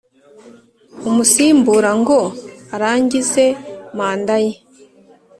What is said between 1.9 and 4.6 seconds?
ngo arangize manda ye